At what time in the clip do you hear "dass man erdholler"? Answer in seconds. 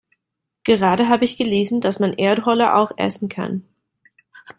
1.79-2.75